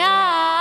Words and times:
alabadle, 0.00 0.58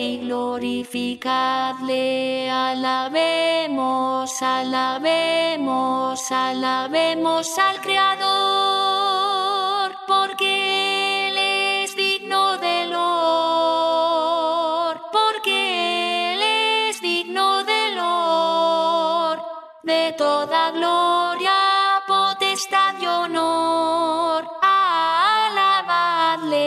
y 0.00 0.18
glorificadle, 0.18 2.50
alabemos, 2.50 4.42
alabemos, 4.42 6.30
alabemos 6.30 7.58
al 7.58 7.80
Creador. 7.80 8.43
De 19.84 20.14
toda 20.16 20.70
gloria, 20.70 21.52
potestad 22.06 22.94
y 23.00 23.06
honor. 23.06 24.46
Alabadle 24.62 26.58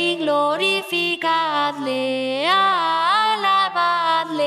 y 0.00 0.16
glorificadle, 0.16 2.48
alabadle 2.48 4.44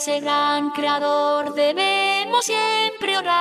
ese 0.06 0.20
gran 0.20 0.70
creador 0.70 1.56
debemos 1.56 2.46
siempre 2.46 3.18
orar. 3.18 3.40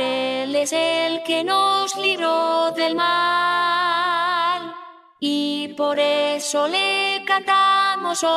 Él 0.00 0.56
es 0.56 0.72
el 0.72 1.22
que 1.24 1.44
nos 1.44 1.94
libró 1.96 2.70
del 2.70 2.94
mal 2.94 4.74
y 5.20 5.74
por 5.76 5.98
eso 5.98 6.66
le 6.68 7.22
cantamos 7.26 8.24
hoy. 8.24 8.36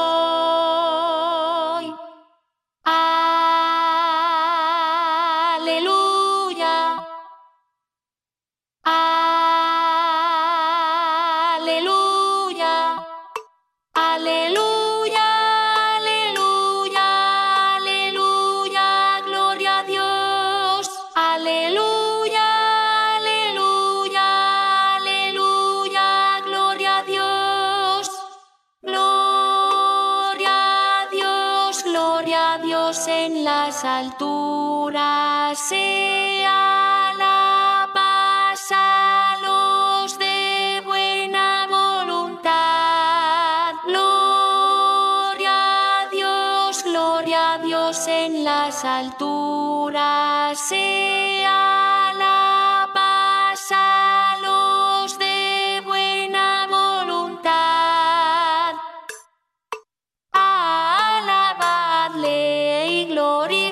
Dios 32.64 33.08
en 33.08 33.44
las 33.44 33.84
alturas. 33.84 35.60
Sea 35.60 37.14
la 37.18 37.90
paz 37.94 38.72
a 38.72 39.36
los 39.44 40.18
de 40.18 40.82
buena 40.86 41.68
voluntad. 41.70 43.74
Gloria 43.86 46.02
a 46.02 46.10
Dios, 46.10 46.84
gloria 46.84 47.54
a 47.54 47.58
Dios 47.60 48.08
en 48.08 48.44
las 48.44 48.84
alturas. 48.86 50.60
Sea 50.60 51.19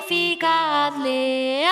fikadle 0.08 1.68